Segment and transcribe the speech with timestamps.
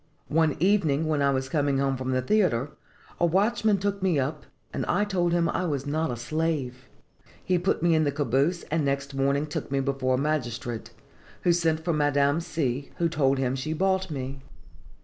[0.29, 2.71] One evening, when I was coming home from the theatre,
[3.19, 6.87] a watchman took me up, and I told him I was not a slave.
[7.43, 10.89] He put me in the calaboose, and next morning took me before a magistrate,
[11.43, 14.41] who sent for Madame C., who told him she bought me.